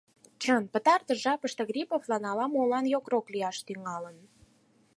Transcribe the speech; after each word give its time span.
Чын, 0.41 0.63
пытартыш 0.73 1.19
жапыште 1.25 1.63
Грибовлан 1.71 2.23
ала-молан 2.31 2.85
йокрок 2.93 3.25
лияш 3.33 3.57
тӱҥалын. 3.65 4.17